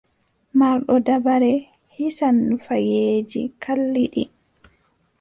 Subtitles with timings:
[0.57, 1.53] Marɗo dabare
[1.95, 4.23] hisan nufayeeji kalliɗi.